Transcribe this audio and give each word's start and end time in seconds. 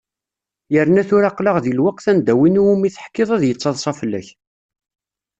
Yerna 0.73 1.03
tura 1.09 1.25
aql-aɣ 1.29 1.57
deg 1.59 1.73
lweqt 1.77 2.05
anda 2.11 2.33
win 2.37 2.59
i 2.59 2.61
wumi 2.65 2.89
teḥkiḍ 2.95 3.29
ad 3.35 3.43
yettaḍsa 3.45 3.91
fell-k. 3.99 4.27